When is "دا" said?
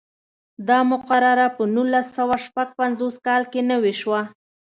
0.67-0.79